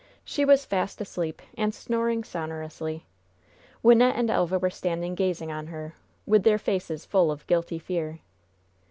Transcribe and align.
She 0.25 0.45
was 0.45 0.65
fast 0.65 0.99
asleep 0.99 1.43
and 1.55 1.75
snoring 1.75 2.23
sonorously. 2.23 3.05
Wynnette 3.83 4.15
and 4.17 4.31
Elva 4.31 4.57
were 4.57 4.71
standing 4.71 5.13
gazing 5.13 5.51
on 5.51 5.67
her, 5.67 5.93
with 6.25 6.41
their 6.41 6.57
faces 6.57 7.05
full 7.05 7.29
of 7.29 7.45
guilty 7.45 7.77
fear. 7.77 8.17